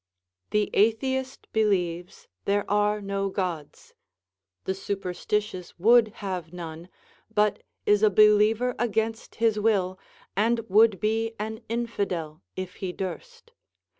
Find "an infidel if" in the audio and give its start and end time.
11.37-12.77